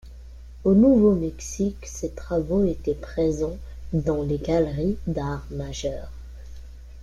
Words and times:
Au 0.63 0.73
Nouveau-Mexique, 0.73 1.85
ses 1.85 2.09
travaux 2.13 2.65
étaient 2.65 2.95
présents 2.95 3.59
dans 3.93 4.23
les 4.23 4.39
galeries 4.39 4.97
d'art 5.05 5.45
majeures. 5.51 6.09